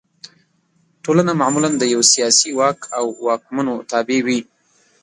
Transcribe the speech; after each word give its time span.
ټولنه 1.03 1.31
معمولا 1.41 1.69
د 1.77 1.83
یوه 1.93 2.05
سیاسي 2.13 2.49
واک 2.59 2.79
او 2.97 3.05
واکمنو 3.27 3.73
تابع 3.91 4.19
وي. 4.25 4.39